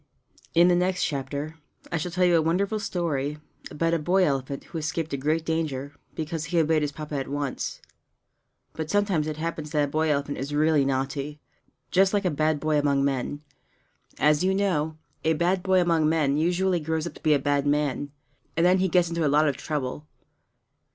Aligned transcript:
In 0.55 0.67
the 0.67 0.75
next 0.75 1.03
chapter 1.05 1.57
I 1.91 1.97
shall 1.97 2.09
tell 2.09 2.25
you 2.25 2.35
a 2.35 2.41
wonderful 2.41 2.79
story 2.79 3.37
about 3.69 3.93
a 3.93 3.99
boy 3.99 4.23
elephant 4.25 4.63
who 4.63 4.79
escaped 4.79 5.13
a 5.13 5.15
great 5.15 5.45
danger 5.45 5.93
because 6.15 6.45
he 6.45 6.57
obeyed 6.59 6.81
his 6.81 6.91
Papa 6.91 7.13
at 7.17 7.27
once. 7.27 7.83
But 8.73 8.89
sometimes 8.89 9.27
it 9.27 9.37
happens 9.37 9.69
that 9.73 9.83
a 9.83 9.87
boy 9.87 10.09
elephant 10.09 10.39
is 10.39 10.55
really 10.55 10.85
naughty 10.85 11.39
just 11.91 12.15
like 12.15 12.25
a 12.25 12.31
bad 12.31 12.59
boy 12.59 12.79
among 12.79 13.05
men. 13.05 13.43
As 14.17 14.43
you 14.43 14.55
know, 14.55 14.97
a 15.23 15.33
bad 15.33 15.61
boy 15.61 15.79
among 15.79 16.09
men 16.09 16.35
usually 16.35 16.79
grows 16.79 17.05
up 17.05 17.13
to 17.13 17.21
be 17.21 17.35
a 17.35 17.37
bad 17.37 17.67
man, 17.67 18.09
and 18.57 18.65
then 18.65 18.79
he 18.79 18.89
gets 18.89 19.09
into 19.09 19.23
a 19.23 19.29
lot 19.29 19.47
of 19.47 19.55
trouble. 19.55 20.07